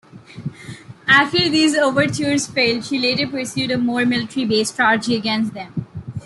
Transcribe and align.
After 1.07 1.37
these 1.47 1.75
overtures 1.77 2.47
failed, 2.47 2.85
she 2.85 2.97
later 2.97 3.27
pursued 3.27 3.69
a 3.69 3.77
more 3.77 4.03
military-based 4.03 4.73
strategy 4.73 5.15
against 5.15 5.53
them. 5.53 5.85